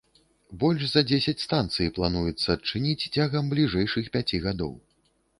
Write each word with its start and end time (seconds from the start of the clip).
Больш 0.61 0.83
за 0.91 1.01
дзесяць 1.09 1.41
станцый 1.47 1.91
плануецца 1.97 2.47
адчыніць 2.57 3.09
цягам 3.15 3.51
бліжэйшых 3.51 4.09
пяці 4.17 4.41
гадоў. 4.47 4.73